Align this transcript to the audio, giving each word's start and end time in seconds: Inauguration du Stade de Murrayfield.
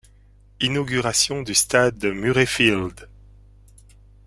Inauguration 0.61 1.43
du 1.43 1.53
Stade 1.53 1.99
de 1.99 2.09
Murrayfield. 2.11 3.07